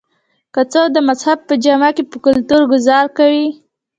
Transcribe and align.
کۀ 0.53 0.61
څوک 0.71 0.87
د 0.93 0.97
مذهب 1.07 1.39
پۀ 1.47 1.53
جامه 1.63 1.89
کښې 1.95 2.03
پۀ 2.09 2.17
کلتور 2.25 2.61
ګذار 2.73 3.05
کوي 3.17 3.47